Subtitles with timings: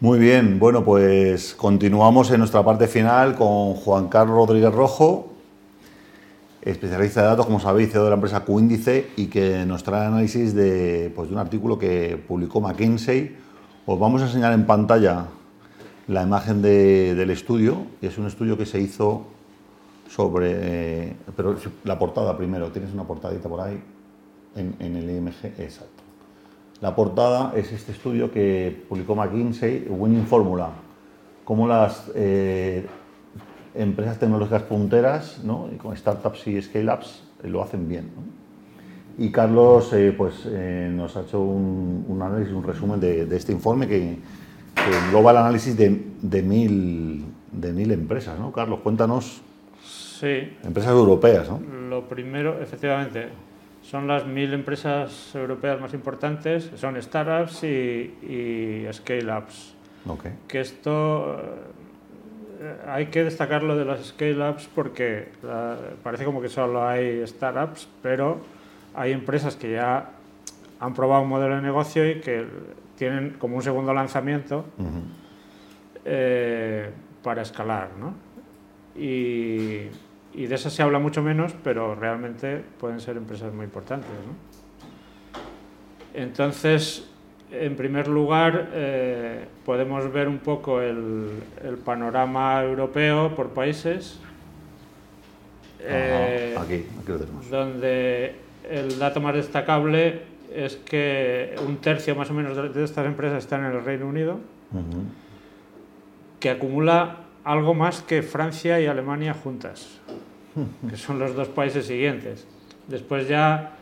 [0.00, 5.32] Muy bien, bueno, pues continuamos en nuestra parte final con Juan Carlos Rodríguez Rojo,
[6.60, 10.54] especialista de datos, como sabéis, CEO de la empresa Qíndice y que nos trae análisis
[10.54, 13.36] de, pues, de un artículo que publicó McKinsey.
[13.86, 15.26] Os vamos a enseñar en pantalla
[16.08, 17.86] la imagen de- del estudio.
[18.02, 19.24] Es un estudio que se hizo
[20.10, 20.50] sobre...
[21.08, 23.80] eh, pero la portada primero, tienes una portadita por ahí
[24.56, 26.02] en, en el IMG, exacto.
[26.80, 30.70] La portada es este estudio que publicó McKinsey, Winning Formula,
[31.44, 32.84] cómo las eh,
[33.74, 35.70] empresas tecnológicas punteras, ¿no?
[35.74, 38.10] y con startups y scale-ups, eh, lo hacen bien.
[38.14, 39.24] ¿no?
[39.24, 43.52] Y Carlos eh, pues, nos ha hecho un, un análisis, un resumen de, de este
[43.52, 44.18] informe que,
[44.74, 48.38] que engloba el análisis de, de, mil, de mil empresas.
[48.38, 48.52] ¿no?
[48.52, 49.40] Carlos, cuéntanos,
[49.82, 51.48] Sí, empresas europeas.
[51.50, 51.60] ¿no?
[51.88, 53.28] lo primero, efectivamente,
[53.82, 59.74] son las mil empresas europeas más importantes, son startups y, y scale-ups.
[60.08, 60.24] Ok.
[60.48, 61.40] Que esto
[62.60, 67.88] eh, hay que destacarlo de las scale-ups porque la- parece como que solo hay startups,
[68.02, 68.38] pero
[68.94, 70.10] hay empresas que ya
[70.80, 72.44] han probado un modelo de negocio y que
[72.96, 75.02] tienen como un segundo lanzamiento Ujú.
[76.04, 76.90] eh,
[77.22, 78.14] para escalar, ¿no?
[79.00, 79.88] Y,
[80.36, 84.34] y de esas se habla mucho menos, pero realmente pueden ser empresas muy importantes, ¿no?
[86.14, 87.08] Entonces,
[87.50, 91.30] en primer lugar, eh, podemos ver un poco el,
[91.64, 94.20] el panorama europeo por países,
[95.80, 97.50] eh, Ajá, aquí, aquí lo tenemos.
[97.50, 98.34] donde
[98.68, 103.38] el dato más destacable es que un tercio más o menos de de estas empresas
[103.44, 104.38] están en el Reino Unido,
[106.40, 110.00] que acumula algo más que Francia y Alemania juntas,
[110.90, 112.44] que son los dos países siguientes.
[112.88, 113.76] Después ya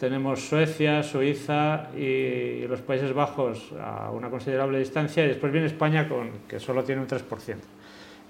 [0.00, 6.08] tenemos Suecia, Suiza y los Países Bajos a una considerable distancia y después viene España
[6.08, 7.20] con que solo tiene un 3%.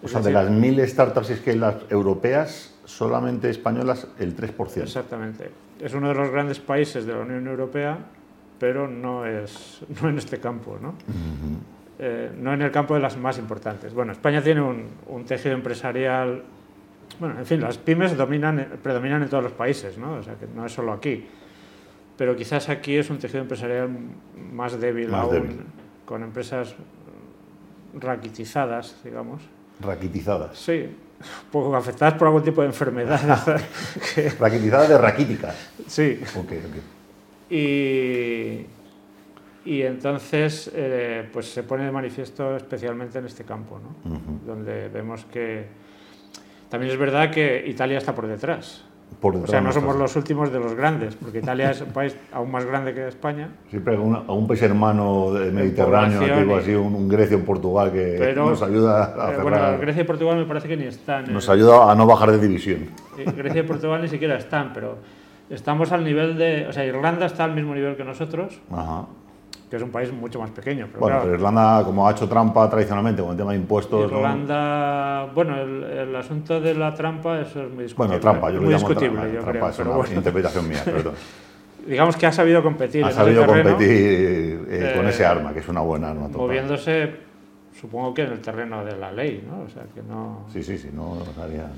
[0.02, 4.82] O Es sea, de las mil startups y scale-ups europeas, solamente españolas el 3%.
[4.82, 5.50] Exactamente.
[5.80, 7.96] Es uno de los grandes países de la Unión Europea,
[8.58, 10.90] pero no es no en este campo, ¿no?
[10.90, 11.58] Ujú.
[11.98, 13.94] Eh, no en el campo de las más importantes.
[13.94, 16.42] Bueno, España tiene un, un tejido empresarial.
[17.20, 20.14] Bueno, en fin, las pymes dominan, predominan en todos los países, ¿no?
[20.14, 21.24] O sea, que no es solo aquí.
[22.16, 23.88] Pero quizás aquí es un tejido empresarial
[24.52, 25.56] más débil Más aún, débil.
[26.04, 26.74] con empresas
[27.94, 29.42] raquitizadas, digamos.
[29.80, 30.56] Raquitizadas.
[30.58, 30.86] Sí,
[31.50, 33.20] poco afectadas por algún tipo de enfermedad.
[34.14, 35.70] que- Raquitizadas de raquíticas.
[35.86, 37.52] sí, Ok, ok.
[37.52, 38.66] y,
[39.64, 44.10] y entonces eh, pues se pone de manifiesto especialmente en este campo, ¿no?
[44.14, 44.40] Ujú.
[44.46, 45.66] donde vemos que
[46.68, 48.84] también es verdad que Italia está por detrás.
[49.20, 51.92] Por O detrás sea, no somos los últimos de los grandes, porque Italia es un
[51.92, 56.74] país aún más grande que España, Siempre a un, país hermano Mediterráneo, antiguo, y- así,
[56.74, 59.42] un, un Grecia, un Portugal, que Pero, nos ayuda a Eh, cerrar.
[59.42, 61.32] bueno, Grecia y Portugal me parece que ni están.
[61.32, 62.88] nos eh, ayuda a no bajar de división.
[63.36, 64.98] Grecia y Portugal ni siquiera están, pero
[65.48, 66.66] estamos al nivel de...
[66.66, 69.06] O sea, Irlanda está al mismo nivel que nosotros, Ajá.
[69.70, 70.86] Que es un país mucho más pequeño.
[70.88, 74.10] Pero Bueno, claro, pero Irlanda, como ha hecho trampa tradicionalmente con el tema de impuestos.
[74.10, 74.18] ¿no?
[74.18, 78.18] Irlanda, bueno, el, el asunto de la trampa, eso es muy discutible.
[78.18, 79.34] Bueno, trampa, yo muy lo llamo discutible, trampa.
[79.34, 79.68] yo trampa creo.
[79.70, 81.14] es pero una bueno, interpretación mía, perdón.
[81.86, 85.52] digamos que ha sabido competir Ha en sabido terreno, competir eh, con eh, ese arma,
[85.52, 86.26] que es una buena arma.
[86.28, 86.40] total.
[86.40, 87.14] moviéndose,
[87.78, 89.64] supongo que en el terreno de la ley, ¿no?
[89.64, 90.46] O sea, que no...
[90.52, 91.70] Sí, sí, sí, no haría.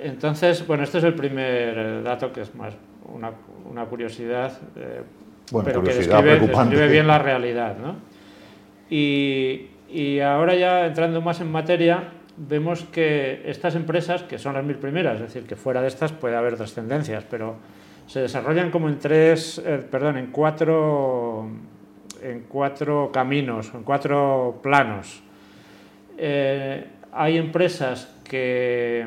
[0.00, 2.74] Entonces, bueno, este es el primer eh, dato que es más
[3.12, 3.32] una,
[3.68, 5.02] una curiosidad, eh,
[5.50, 7.76] Bueno, pero que describe, bien la realidad.
[7.78, 7.96] ¿no?
[8.90, 14.64] Y, y ahora ya entrando más en materia, vemos que estas empresas, que son las
[14.64, 17.56] mil primeras, es decir, que fuera de estas puede haber otras tendencias, pero
[18.06, 21.48] se desarrollan como en tres, eh, perdón, en cuatro,
[22.22, 25.22] en cuatro caminos, en cuatro planos.
[26.16, 29.06] Eh, hay empresas que,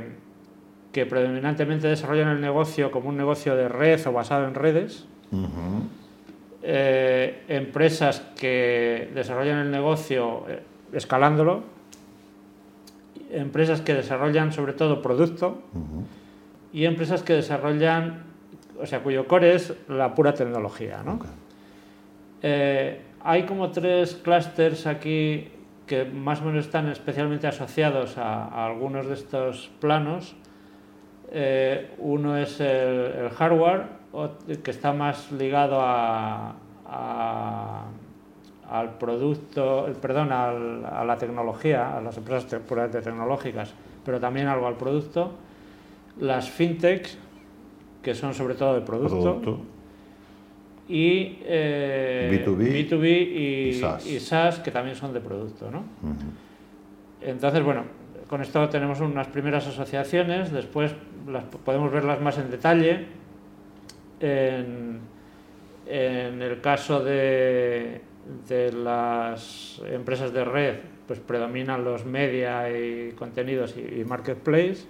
[0.91, 5.07] que predominantemente desarrollan el negocio como un negocio de red o basado en redes.
[5.31, 5.87] Ujú.
[6.63, 10.61] Eh, empresas que desarrollan el negocio eh,
[10.93, 11.63] escalándolo.
[13.31, 15.61] Empresas que desarrollan sobre todo producto.
[16.73, 18.23] Y empresas que desarrollan,
[18.79, 21.03] o sea, cuyo core es la pura tecnología.
[22.41, 25.49] Eh, hay como tres clústeres aquí
[25.85, 30.35] que más o menos están especialmente asociados a, a algunos de estos planos.
[31.33, 33.83] Eh, uno es el, el hardware,
[34.63, 36.53] que está más ligado a,
[36.85, 37.85] a-
[38.69, 43.73] al producto, eh, perdón, al- a la tecnología, a las empresas te- puramente tecnológicas,
[44.05, 45.31] pero también algo al producto.
[46.19, 47.17] Las fintechs,
[48.01, 49.59] que son sobre todo de producto Producto.
[50.89, 54.05] y eh, B2B, B2B y, y SaaS.
[54.07, 55.69] y SaaS, que también son de producto.
[55.71, 55.83] ¿no?
[57.21, 57.83] Entonces, bueno,
[58.27, 60.93] con esto tenemos unas primeras asociaciones, después
[61.27, 63.05] las, podemos verlas más en detalle.
[64.21, 64.99] En,
[65.87, 68.01] en el caso de,
[68.47, 70.75] de las empresas de red,
[71.07, 74.85] pues predominan los media y contenidos y, y marketplace.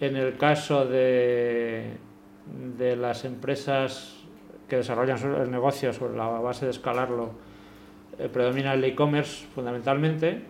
[0.00, 1.92] En el caso de,
[2.76, 4.14] de las empresas
[4.68, 7.30] que desarrollan el negocio sobre la base de escalarlo,
[8.18, 10.42] eh, predomina el e-commerce fundamentalmente,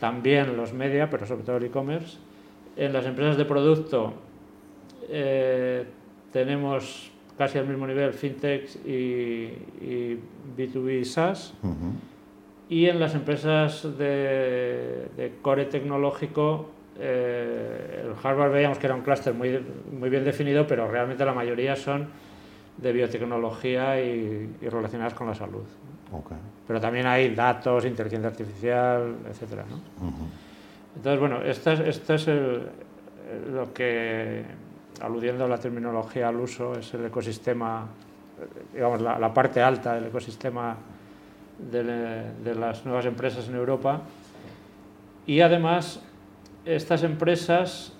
[0.00, 2.18] también los media, pero sobre todo el e-commerce.
[2.76, 4.14] En las empresas de producto
[5.08, 5.84] eh,
[6.32, 7.11] tenemos
[7.42, 9.50] casi al mismo nivel fintechs y,
[9.80, 10.18] y
[10.56, 11.54] B2B SaaS.
[12.68, 19.02] Y en las empresas de, de core tecnológico, eh, el hardware veíamos que era un
[19.02, 19.58] clúster muy,
[19.98, 22.06] muy bien definido, pero realmente la mayoría son
[22.78, 25.64] de biotecnología y, y relacionadas con la salud.
[26.12, 26.30] Ok.
[26.68, 29.78] Pero también hay datos, inteligencia artificial, etcétera, ¿no?
[30.94, 32.62] Entonces, bueno, esto es, esto es el-
[33.52, 34.44] lo que,
[35.02, 37.86] aludiendo a la terminología al uso, es el ecosistema,
[38.40, 40.76] eh, digamos, la, parte alta del ecosistema
[41.58, 44.02] de, las nuevas empresas en Europa.
[45.26, 46.00] Y además,
[46.64, 47.92] estas empresas,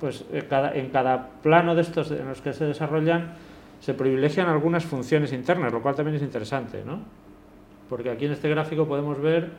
[0.00, 3.34] pues eh, en cada plano de estos en los que se desarrollan,
[3.80, 7.00] se privilegian algunas funciones internas, lo cual también es interesante, ¿no?
[7.88, 9.50] Porque aquí en este gráfico podemos ver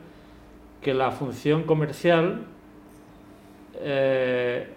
[0.80, 2.44] que la función comercial
[3.80, 4.68] eh,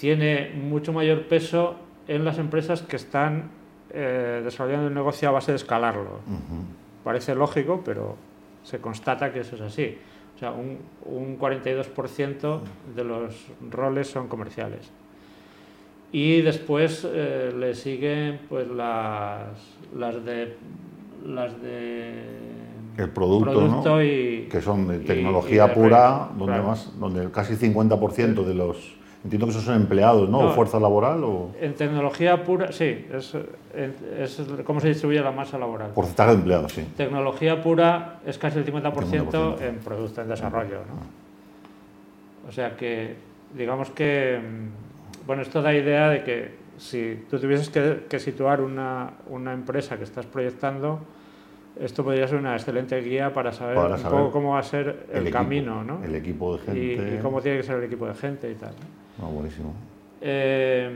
[0.00, 1.76] tiene mucho mayor peso
[2.08, 3.50] en las empresas que están
[3.90, 6.20] eh, desarrollando el negocio a base de escalarlo.
[7.04, 8.16] Parece lógico, pero
[8.64, 9.98] se constata que eso es así.
[10.36, 12.60] O sea, un, un 42%
[12.96, 14.90] de los roles son comerciales.
[16.12, 19.48] Y después eh, le siguen pues las,
[19.94, 20.56] las de
[21.26, 22.24] las de
[22.96, 24.02] El producto, producto ¿no?
[24.02, 26.68] y que son de tecnología de pura, donde claro.
[26.68, 30.40] más, donde casi 50% de los, entiendo que esos son empleados, ¿no?
[30.42, 30.48] No.
[30.48, 33.36] o fuerza laboral o En tecnología pura, sí, es,
[34.18, 35.90] es cómo se distribuye la masa laboral.
[35.90, 36.86] porcentaje de empleados, sí.
[36.96, 39.60] Tecnología pura es casi el 50%, 50%.
[39.62, 40.78] en producto, en desarrollo.
[40.78, 42.48] ¿no?
[42.48, 43.14] O sea que,
[43.54, 48.60] digamos que, mm, bueno, esto da idea de que si tú tuvieses que, que situar
[48.62, 51.00] una, una empresa que estás proyectando,
[51.78, 55.06] esto podría ser una excelente guía para saber, Para un poco cómo va a ser
[55.12, 56.02] el, equipo, camino, ¿no?
[56.02, 57.16] El equipo de Y- gente.
[57.16, 58.72] y, cómo tiene que ser el equipo de gente y tal.
[59.22, 59.74] Ah, buenísimo.
[60.22, 60.90] Eh,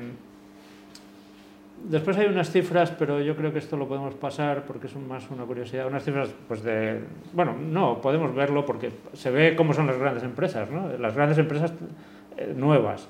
[1.88, 5.30] después hay unas cifras, pero yo creo que esto lo podemos pasar porque es más
[5.30, 5.86] una curiosidad.
[5.86, 7.00] Unas cifras, pues de.
[7.32, 10.88] Bueno, no, podemos verlo porque se ve cómo son las grandes empresas, ¿no?
[10.98, 11.72] Las grandes empresas
[12.36, 13.08] eh, nuevas.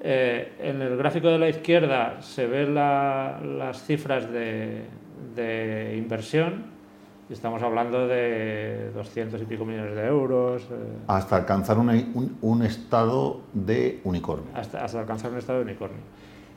[0.00, 4.82] Eh, en el gráfico de la izquierda se ven la- las cifras de,
[5.34, 6.77] de inversión.
[7.30, 10.62] Estamos hablando de 200 y pico millones de euros.
[10.70, 10.74] eh,
[11.08, 14.46] Hasta alcanzar un, un estado de unicornio.
[14.54, 15.98] hasta, hasta alcanzar un estado de unicornio.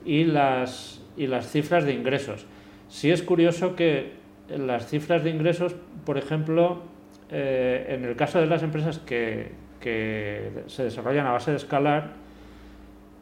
[0.06, 2.45] Y las, y las cifras de ingresos.
[2.88, 4.13] Sí es curioso que
[4.50, 5.75] las cifras de ingresos,
[6.06, 6.81] por ejemplo,
[7.29, 9.51] eh, en el caso de las empresas que,
[9.81, 12.13] que se desarrollan a base de escalar,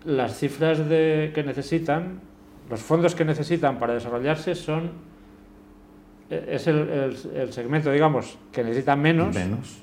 [0.05, 2.21] las cifras de, que necesitan,
[2.69, 4.91] los fondos que necesitan para desarrollarse son
[6.29, 9.79] es el, el- el segmento, digamos, que necesita menos, Menos.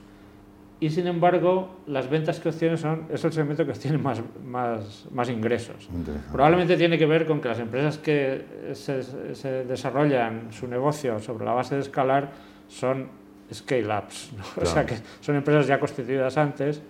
[0.80, 5.06] y sin embargo las ventas que obtienen son, es el segmento que obtiene más, más,
[5.12, 5.88] más ingresos.
[6.32, 8.44] Probablemente tiene que ver con que las empresas que
[8.74, 9.02] se,
[9.34, 12.30] se desarrollan su negocio sobre la base de escalar
[12.68, 13.08] son
[13.52, 14.62] scale-ups, ¿no?
[14.62, 16.82] o sea que son empresas ya constituidas antes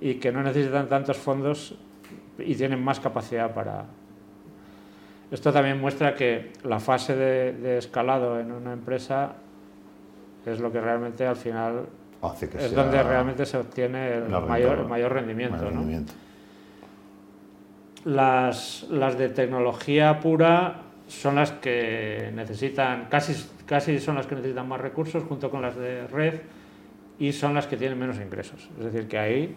[0.00, 1.74] y que no necesitan tantos fondos
[2.38, 3.84] y tienen más capacidad para...
[5.30, 9.34] Esto también muestra que la fase de, de escalado en una empresa
[10.44, 11.86] es lo que realmente al final
[12.22, 15.56] Hace que es sea donde realmente se obtiene el mayor, mayor rendimiento.
[15.56, 15.80] mayor ¿no?
[15.80, 16.12] rendimiento.
[18.04, 23.34] Las, las de tecnología pura son las que necesitan, casi,
[23.66, 26.40] casi son las que necesitan más recursos junto con las de red
[27.18, 28.70] y son las que tienen menos ingresos.
[28.78, 29.56] Es decir, que ahí,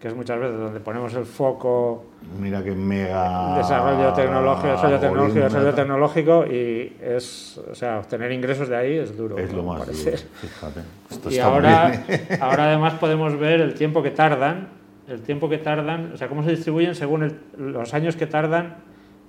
[0.00, 2.06] que es muchas veces donde ponemos el foco
[2.40, 3.56] Mira que mega.
[3.58, 9.14] desarrollo tecnológico, desarrollo tecnológico, desarrollo tecnológico y es, o sea, obtener ingresos de ahí es
[9.16, 9.36] duro.
[9.36, 10.10] Es lo más Parece.
[10.12, 10.80] duro, fíjate.
[11.10, 12.26] Esto Y ahora, bien.
[12.40, 14.68] ahora además podemos ver el tiempo que tardan,
[15.06, 17.38] el tiempo que tardan, o sea, cómo se distribuyen según el-
[17.72, 18.76] los años que tardan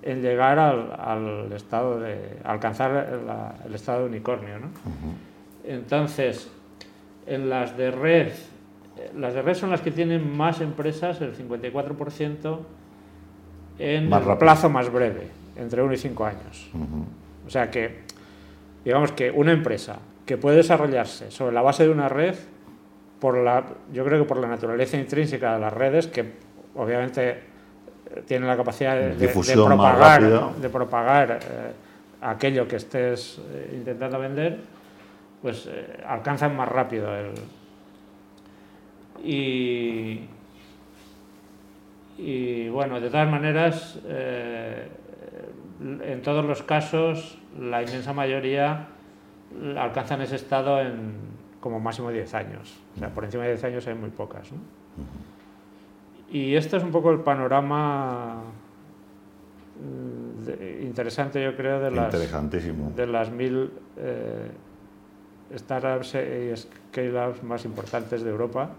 [0.03, 4.67] en llegar al, al estado de alcanzar la- el estado de unicornio, ¿no?
[5.65, 6.49] Entonces,
[7.27, 8.31] en las de red,
[9.17, 12.59] las de red son las que tienen más empresas, el 54%,
[13.79, 16.69] en Más el plazo más breve, entre 1 y 5 años.
[17.45, 18.01] O sea que
[18.83, 22.35] digamos que una empresa que puede desarrollarse sobre la base de una red,
[23.19, 26.33] por la, yo creo que por la naturaleza intrínseca de las redes, que
[26.75, 31.71] obviamente eh, tienen la capacidad de, de propagar, de propagar eh,
[32.21, 34.59] aquello que estés eh, intentando vender,
[35.41, 35.69] pues
[36.07, 37.31] alcanzan más rápido el...
[39.23, 40.21] Y,
[42.17, 43.99] y bueno, de todas maneras,
[45.79, 48.87] en todos los casos, la inmensa mayoría
[49.77, 52.79] alcanzan ese estado en como máximo 10 años.
[52.95, 54.49] O sea, por encima de 10 años hay muy pocas.
[56.29, 58.41] Y este es un poco el panorama
[59.79, 64.51] mm, interesante, yo creo, de las, de las mil eh,
[65.55, 68.71] startups y scale-ups más importantes de Europa,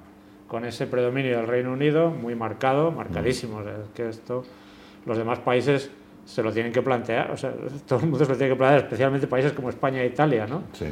[0.52, 3.62] con ese predominio del Reino Unido muy marcado, marcadísimo.
[3.94, 4.44] que esto,
[5.06, 5.90] los demás países
[6.26, 7.54] se lo tienen que plantear, o sea,
[7.88, 10.64] todo el mundo se lo tiene que plantear, especialmente países como España e Italia, ¿no?
[10.74, 10.88] Sí.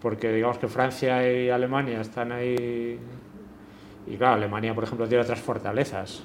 [0.00, 2.98] Porque digamos que Francia y Alemania están ahí,
[4.06, 6.22] y claro, Alemania, por ejemplo, tiene otras fortalezas.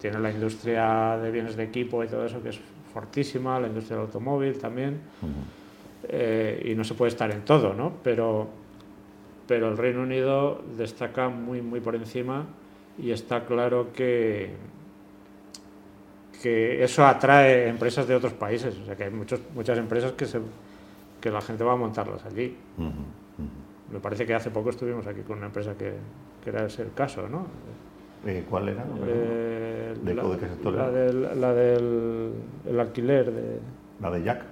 [0.00, 2.60] Tiene la industria de bienes de equipo y todo eso que es
[2.94, 5.00] fortísima, la industria del automóvil también,
[6.08, 7.92] eh, y no se puede estar en todo, ¿no?
[8.02, 8.48] Pero,
[9.46, 12.46] pero el Reino Unido destaca muy, muy por encima
[12.98, 14.50] y está claro que
[16.44, 18.76] que eso atrae empresas de otros países.
[18.78, 20.38] O sea, que hay muchos, muchas empresas que, se,
[21.18, 22.54] que la gente va a montarlas allí.
[23.90, 25.94] Me parece que hace poco estuvimos aquí con una empresa que,
[26.42, 27.46] que era ese el caso, ¿no?
[28.26, 28.84] Eh, ¿Cuál era?
[29.06, 32.32] Eh, ¿De, la, qué sector la Del, la del
[32.68, 33.32] el alquiler.
[33.32, 33.58] De,
[34.02, 34.44] ¿La de Jack?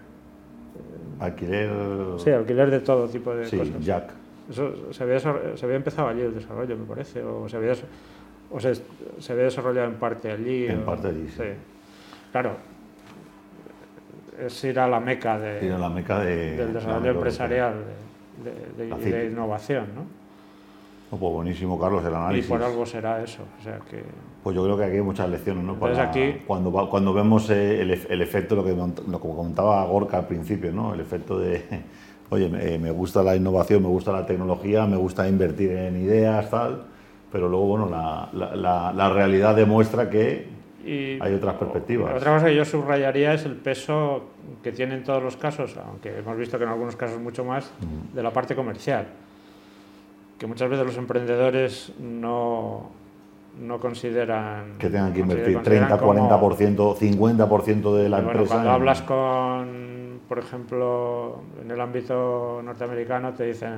[1.21, 1.71] alquiler...
[2.19, 3.85] Sí, alquiler de todo tipo de sí, cosas.
[3.85, 4.15] Jack.
[4.53, 7.73] Eso se había, se había empezado allí el desarrollo, me parece, o se había,
[8.51, 10.67] o se, se había desarrollado en parte allí.
[10.67, 11.45] En parte allí, sí.
[12.31, 12.57] Claro,
[14.39, 15.61] es ir a la meca, de,
[16.57, 17.75] del desarrollo empresarial
[18.77, 20.23] de, de, innovación, ¿no?
[21.11, 22.47] pues buenísimo, Carlos, el análisis.
[22.47, 23.43] Y por algo será eso.
[23.61, 24.03] O sea que...
[24.43, 25.77] Pues yo creo que aquí hay muchas lecciones, ¿no?
[26.01, 26.41] aquí...
[26.47, 30.95] cuando, cuando vemos el, el, efecto, lo que lo como comentaba Gorka al principio, ¿no?
[30.95, 31.63] El efecto de,
[32.33, 36.49] oye, me, me, gusta la innovación, me gusta la tecnología, me gusta invertir en ideas,
[36.51, 36.85] tal,
[37.31, 40.47] pero luego, bueno, la, la, la realidad demuestra que
[40.85, 42.17] hay otras perspectivas.
[42.17, 44.25] Otra cosa que yo subrayaría es el peso
[44.63, 47.71] que tiene en todos los casos, aunque hemos visto que en algunos casos mucho más,
[48.15, 49.07] de la parte comercial.
[50.39, 52.91] Que muchas veces los emprendedores no,
[53.61, 54.79] no consideran...
[54.79, 58.55] Que tengan que invertir 30, 40%, 50% de la empresa.
[58.55, 60.02] Cuando hablas con,
[60.33, 63.77] por ejemplo, en el ámbito norteamericano, te dicen...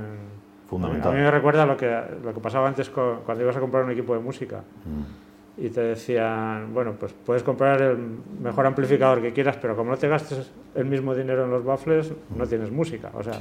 [0.68, 1.10] Fundamental.
[1.10, 3.90] A mí me recuerda lo que, lo que pasaba antes cuando ibas a comprar un
[3.90, 4.62] equipo de música.
[5.56, 7.98] Y te decían, bueno, pues puedes comprar el
[8.40, 12.12] mejor amplificador que quieras, pero como no te gastes el mismo dinero en los baffles,
[12.36, 13.36] no tienes música, o sea,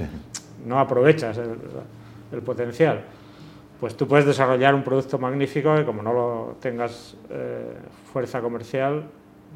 [0.65, 3.03] no aprovechas el, potencial.
[3.79, 7.75] Pues tú puedes desarrollar un producto magnífico y como no lo tengas eh,
[8.11, 9.03] fuerza comercial,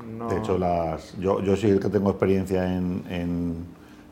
[0.06, 0.30] no...
[0.30, 3.66] De hecho, las, yo, yo sí que tengo experiencia en, en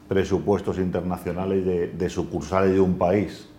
[0.07, 3.49] presupuestos internacionales de, de sucursales de un país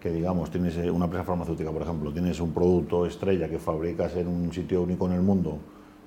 [0.00, 4.16] que digamos, tienes eh, una empresa farmacéutica, por ejemplo, tienes un producto estrella que fabricas
[4.16, 5.58] en un sitio único en el mundo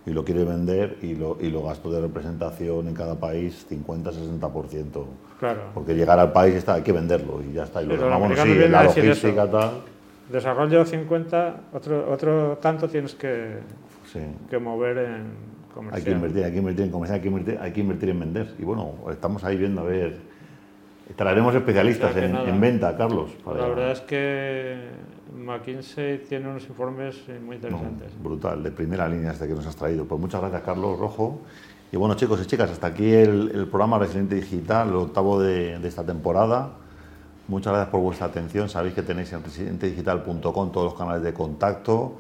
[0.05, 5.05] y lo quieres vender y lo, y lo gasto de representación en cada país 50-60%.
[5.39, 5.61] Claro.
[5.73, 7.81] Porque llegar al país está, hay que venderlo y ya está.
[7.81, 9.71] Y lo demás, sí, la logística tal.
[10.29, 13.59] Desarrollo 50, otro, otro tanto tienes que,
[14.49, 15.23] que mover en
[15.73, 15.97] comercial.
[15.97, 18.19] Hay que invertir, hay que invertir en comercial, hay que invertir, hay que invertir en
[18.19, 18.55] vender.
[18.59, 20.33] Y bueno, estamos ahí viendo a ver
[21.15, 23.31] Traeremos especialistas en, venta, Carlos.
[23.45, 24.87] La verdad es que
[25.35, 28.11] McKinsey tiene unos informes muy interesantes.
[28.21, 30.05] brutal, de primera línea este que nos has traído.
[30.05, 31.41] Pues muchas gracias, Carlos Rojo.
[31.91, 35.87] Y bueno, chicos y chicas, hasta aquí el, programa Resiliente Digital, el octavo de, de,
[35.87, 36.71] esta temporada.
[37.47, 38.69] Muchas gracias por vuestra atención.
[38.69, 42.15] Sabéis que tenéis en residentedigital.com todos los canales de contacto.